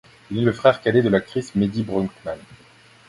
[0.31, 2.39] Il est le frère cadet de l'actrice Medi Broekman.